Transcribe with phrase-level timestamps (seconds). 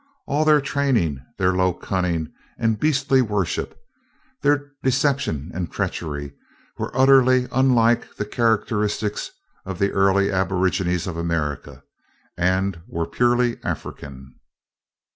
[0.25, 3.77] All their training, their low cunning and beastly worship,
[4.41, 6.33] their deception and treachery
[6.79, 9.29] were utterly unlike the characteristics
[9.63, 11.83] of the early aborigines of America,
[12.35, 14.33] and were purely African.